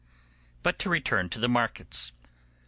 But 0.63 0.79
to 0.79 0.89
return 0.89 1.29
to 1.29 1.37
the 1.39 1.47
markets. 1.47 2.11